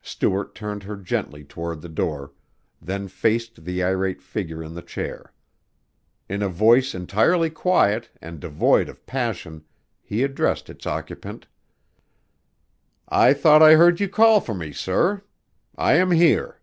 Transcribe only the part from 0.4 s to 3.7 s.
turned her gently toward the door, then faced